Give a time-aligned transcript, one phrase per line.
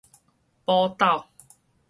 [0.65, 1.25] 寶斗